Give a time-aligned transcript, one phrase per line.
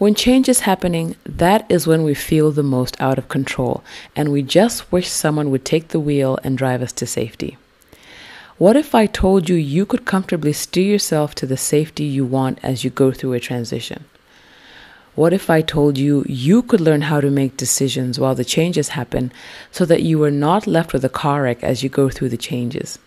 [0.00, 3.84] When change is happening, that is when we feel the most out of control,
[4.16, 7.58] and we just wish someone would take the wheel and drive us to safety.
[8.56, 12.60] What if I told you you could comfortably steer yourself to the safety you want
[12.62, 14.06] as you go through a transition?
[15.16, 18.96] What if I told you you could learn how to make decisions while the changes
[18.96, 19.30] happen
[19.70, 22.38] so that you are not left with a car wreck as you go through the
[22.38, 22.98] changes?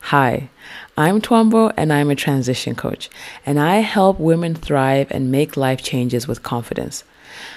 [0.00, 0.48] Hi,
[0.96, 3.10] I'm Twambo and I'm a transition coach,
[3.44, 7.04] and I help women thrive and make life changes with confidence.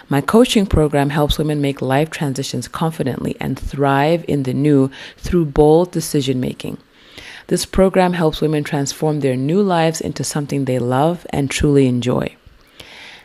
[0.09, 5.45] My coaching program helps women make life transitions confidently and thrive in the new through
[5.45, 6.77] bold decision making.
[7.47, 12.35] This program helps women transform their new lives into something they love and truly enjoy.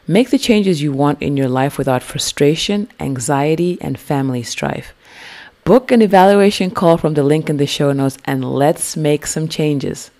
[0.06, 4.94] Make the changes you want in your life without frustration, anxiety, and family strife.
[5.66, 9.48] Book an evaluation call from the link in the show notes and let's make some
[9.48, 10.12] changes.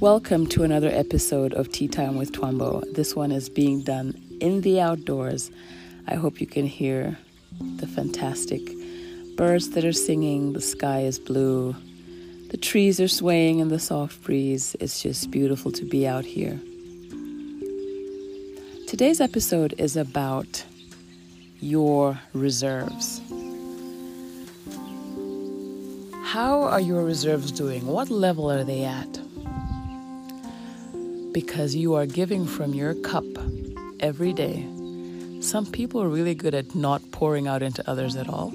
[0.00, 2.90] Welcome to another episode of Tea Time with Twambo.
[2.94, 5.50] This one is being done in the outdoors.
[6.08, 7.18] I hope you can hear
[7.76, 8.62] the fantastic
[9.36, 11.76] birds that are singing, the sky is blue,
[12.48, 14.74] the trees are swaying in the soft breeze.
[14.80, 16.58] It's just beautiful to be out here.
[18.90, 20.64] Today's episode is about
[21.60, 23.20] your reserves.
[26.24, 27.86] How are your reserves doing?
[27.86, 29.20] What level are they at?
[31.32, 33.24] Because you are giving from your cup
[34.00, 34.66] every day.
[35.40, 38.48] Some people are really good at not pouring out into others at all.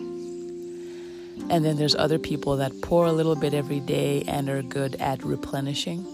[1.49, 4.95] And then there's other people that pour a little bit every day and are good
[4.95, 6.05] at replenishing.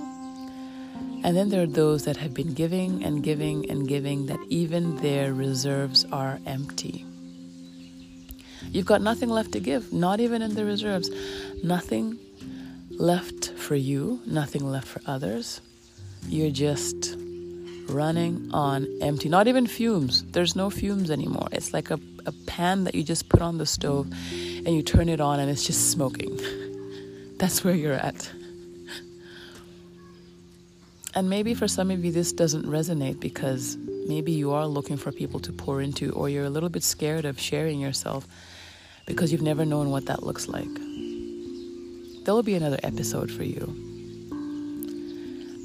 [1.23, 4.97] And then there are those that have been giving and giving and giving that even
[4.97, 7.05] their reserves are empty.
[8.71, 11.09] You've got nothing left to give, not even in the reserves.
[11.63, 12.17] Nothing
[12.89, 15.61] left for you, nothing left for others.
[16.27, 17.15] You're just
[17.87, 20.23] running on empty, not even fumes.
[20.31, 21.47] There's no fumes anymore.
[21.51, 25.09] It's like a, a pan that you just put on the stove and you turn
[25.09, 26.39] it on and it's just smoking.
[27.37, 28.31] That's where you're at.
[31.13, 33.77] And maybe for some of you, this doesn't resonate because
[34.07, 37.25] maybe you are looking for people to pour into, or you're a little bit scared
[37.25, 38.27] of sharing yourself
[39.05, 40.73] because you've never known what that looks like.
[42.23, 43.75] There will be another episode for you.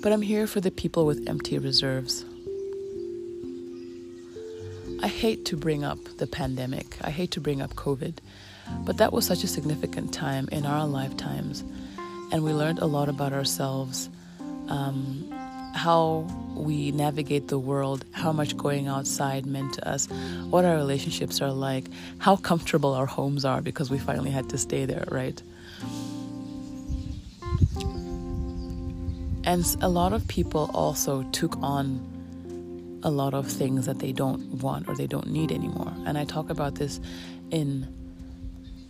[0.02, 2.24] But I'm here for the people with empty reserves.
[5.02, 8.14] I hate to bring up the pandemic, I hate to bring up COVID,
[8.84, 11.62] but that was such a significant time in our lifetimes,
[12.32, 14.08] and we learned a lot about ourselves.
[14.68, 15.30] Um,
[15.76, 20.08] how we navigate the world, how much going outside meant to us,
[20.50, 21.84] what our relationships are like,
[22.18, 25.40] how comfortable our homes are because we finally had to stay there, right?
[29.44, 32.14] And a lot of people also took on
[33.04, 35.92] a lot of things that they don't want or they don't need anymore.
[36.04, 36.98] And I talk about this
[37.50, 37.86] in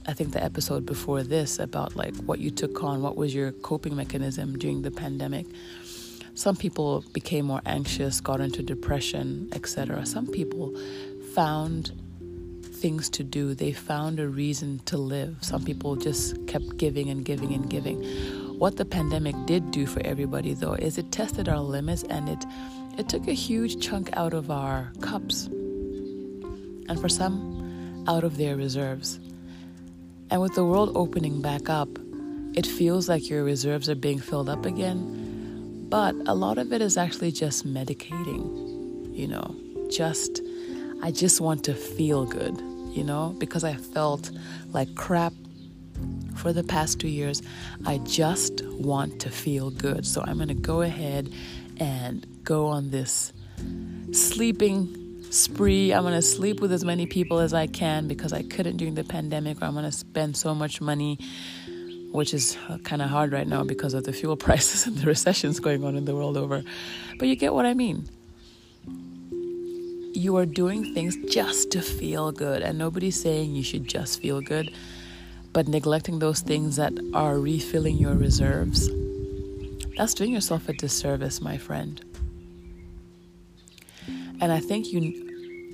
[0.09, 3.51] I think the episode before this about like what you took on, what was your
[3.51, 5.47] coping mechanism during the pandemic.
[6.37, 10.05] Some people became more anxious, got into depression, etc.
[10.05, 10.77] Some people
[11.33, 11.93] found
[12.63, 13.55] things to do.
[13.55, 15.39] They found a reason to live.
[15.41, 18.03] Some people just kept giving and giving and giving.
[18.59, 22.45] What the pandemic did do for everybody though is it tested our limits and it
[22.99, 25.47] it took a huge chunk out of our cups.
[25.47, 29.21] And for some out of their reserves.
[30.31, 31.89] And with the world opening back up,
[32.55, 35.26] it feels like your reserves are being filled up again
[35.89, 39.55] but a lot of it is actually just medicating, you know,
[39.91, 40.41] just,
[41.03, 42.61] I just want to feel good,
[42.91, 44.31] you know, because I felt
[44.73, 45.33] like crap
[46.35, 47.43] for the past two years.
[47.87, 50.07] I just want to feel good.
[50.07, 51.33] So I'm going to go ahead
[51.79, 53.33] and go on this
[54.13, 55.93] sleeping spree.
[55.93, 58.95] I'm going to sleep with as many people as I can because I couldn't during
[58.95, 61.19] the pandemic, or I'm going to spend so much money
[62.16, 65.07] which is uh, kind of hard right now because of the fuel prices and the
[65.07, 66.63] recessions going on in the world over.
[67.18, 68.09] But you get what I mean.
[70.15, 74.41] You are doing things just to feel good, and nobody's saying you should just feel
[74.41, 74.72] good,
[75.53, 78.89] but neglecting those things that are refilling your reserves,
[79.98, 82.03] that's doing yourself a disservice, my friend.
[84.41, 85.01] And I think you,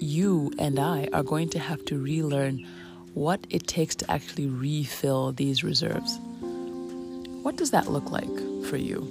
[0.00, 2.66] you and I are going to have to relearn
[3.14, 6.18] what it takes to actually refill these reserves.
[7.42, 8.34] What does that look like
[8.66, 9.06] for you?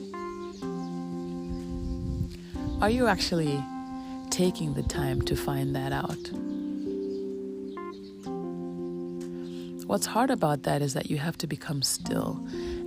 [2.82, 3.64] Are you actually
[4.30, 6.18] taking the time to find that out?
[9.86, 12.42] What's hard about that is that you have to become still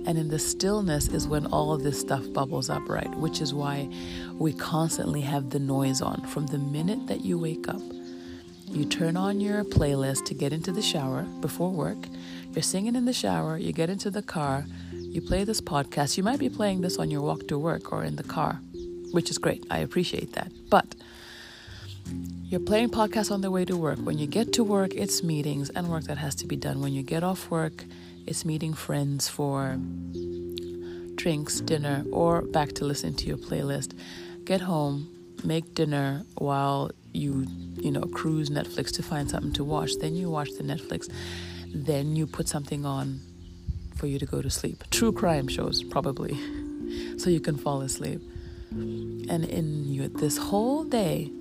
[0.05, 3.09] And in the stillness is when all of this stuff bubbles up, right?
[3.15, 3.89] Which is why
[4.33, 6.21] we constantly have the noise on.
[6.27, 7.81] From the minute that you wake up,
[8.67, 11.97] you turn on your playlist to get into the shower before work.
[12.51, 14.65] You're singing in the shower, you get into the car,
[15.15, 16.17] you play this podcast.
[16.17, 18.59] You might be playing this on your walk to work or in the car,
[19.11, 19.65] which is great.
[19.71, 20.51] I appreciate that.
[20.69, 20.93] But
[22.43, 23.97] you're playing podcasts on the way to work.
[23.99, 26.81] When you get to work, it's meetings and work that has to be done.
[26.81, 27.85] When you get off work,
[28.27, 29.79] it's meeting friends for
[31.15, 33.97] drinks, dinner, or back to listen to your playlist.
[34.43, 35.07] Get home,
[35.45, 37.47] make dinner while you,
[37.77, 39.91] you know, cruise Netflix to find something to watch.
[40.01, 41.09] Then you watch the Netflix.
[41.73, 43.21] Then you put something on
[43.95, 44.83] for you to go to sleep.
[44.91, 46.37] True crime shows, probably,
[47.17, 48.21] so you can fall asleep.
[48.71, 51.31] And in you, this whole day,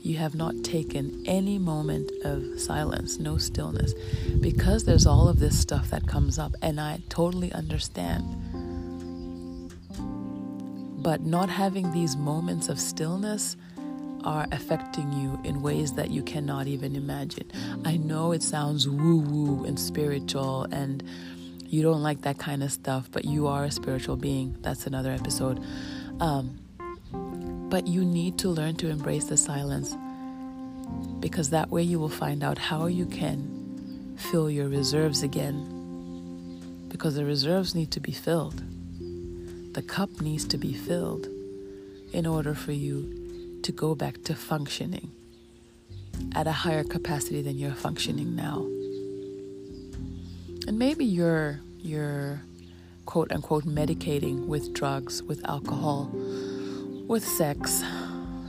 [0.00, 3.94] you have not taken any moment of silence, no stillness,
[4.40, 8.24] because there's all of this stuff that comes up, and I totally understand.
[11.02, 13.56] But not having these moments of stillness
[14.24, 17.50] are affecting you in ways that you cannot even imagine.
[17.84, 21.02] I know it sounds woo woo and spiritual, and
[21.74, 24.56] you don't like that kind of stuff, but you are a spiritual being.
[24.60, 25.60] That's another episode.
[26.20, 26.60] Um,
[27.68, 29.96] but you need to learn to embrace the silence
[31.18, 36.86] because that way you will find out how you can fill your reserves again.
[36.88, 38.62] Because the reserves need to be filled,
[39.74, 41.26] the cup needs to be filled
[42.12, 45.10] in order for you to go back to functioning
[46.36, 48.64] at a higher capacity than you're functioning now.
[50.66, 52.40] And maybe you're you're
[53.04, 56.10] quote unquote medicating with drugs, with alcohol,
[57.06, 57.82] with sex.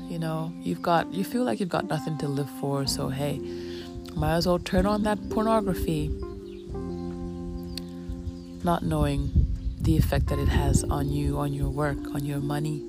[0.08, 3.40] You know, you've got, you feel like you've got nothing to live for, so hey,
[4.16, 6.08] might as well turn on that pornography,
[8.64, 9.32] not knowing
[9.82, 12.84] the effect that it has on you, on your work, on your money.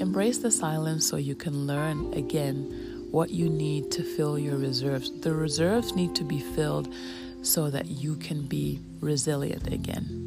[0.00, 5.12] Embrace the silence so you can learn again what you need to fill your reserves.
[5.20, 6.92] The reserves need to be filled
[7.42, 10.18] so that you can be resilient again.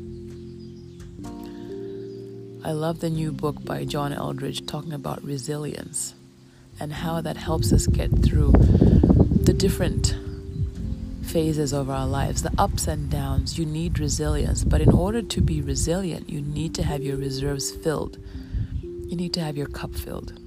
[2.63, 6.13] I love the new book by John Eldredge talking about resilience
[6.79, 10.15] and how that helps us get through the different
[11.23, 13.57] phases of our lives, the ups and downs.
[13.57, 17.71] You need resilience, but in order to be resilient, you need to have your reserves
[17.71, 18.19] filled.
[18.81, 20.39] You need to have your cup filled.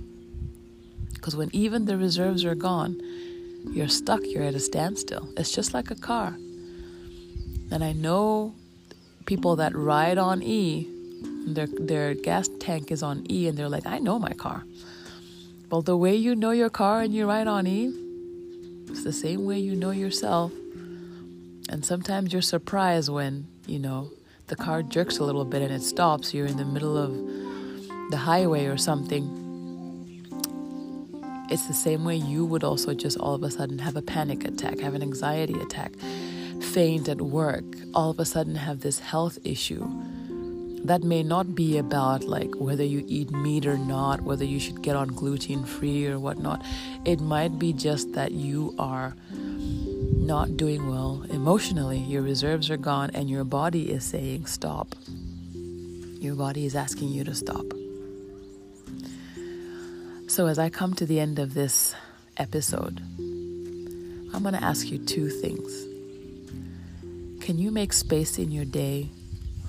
[1.29, 2.99] Because when even the reserves are gone,
[3.71, 5.29] you're stuck, you're at a standstill.
[5.37, 6.29] It's just like a car.
[7.71, 8.55] And I know
[9.27, 10.89] people that ride on E
[11.47, 14.65] their their gas tank is on E and they're like, I know my car.
[15.71, 17.93] Well, the way you know your car and you ride on E,
[18.89, 20.51] it's the same way you know yourself.
[21.69, 24.09] And sometimes you're surprised when, you know,
[24.47, 26.33] the car jerks a little bit and it stops.
[26.33, 27.13] You're in the middle of
[28.11, 29.38] the highway or something.
[31.51, 34.45] It's the same way you would also just all of a sudden have a panic
[34.45, 35.93] attack, have an anxiety attack,
[36.61, 37.65] faint at work,
[37.95, 39.87] all of a sudden have this health issue
[40.85, 44.83] that may not be about like whether you eat meat or not, whether you should
[44.83, 46.65] get on gluten free or whatnot.
[47.05, 51.99] It might be just that you are not doing well emotionally.
[51.99, 54.95] Your reserves are gone, and your body is saying stop.
[56.21, 57.65] Your body is asking you to stop.
[60.39, 61.97] So, as I come to the end of this
[62.37, 65.85] episode, I'm going to ask you two things.
[67.45, 69.11] Can you make space in your day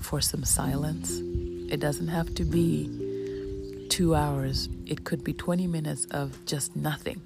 [0.00, 1.18] for some silence.
[1.72, 7.20] It doesn't have to be two hours, it could be 20 minutes of just nothing.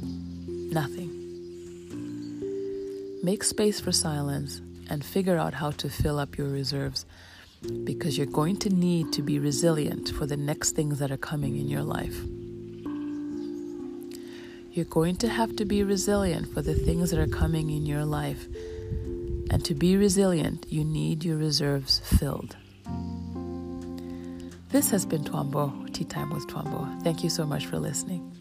[0.00, 1.10] Nothing.
[3.24, 7.06] Make space for silence and figure out how to fill up your reserves
[7.82, 11.56] because you're going to need to be resilient for the next things that are coming
[11.56, 12.16] in your life.
[14.76, 18.04] You're going to have to be resilient for the things that are coming in your
[18.04, 18.46] life
[19.50, 22.58] and to be resilient, you need your reserves filled.
[24.68, 27.02] This has been Twambo, Tea Time with Twambo.
[27.02, 28.35] Thank you so much for listening.